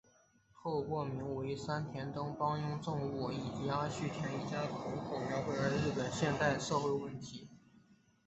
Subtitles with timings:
[0.55, 7.47] 透过名为三田灯的帮佣家政妇以及阿须田一家五口来描绘日本现代社会问题。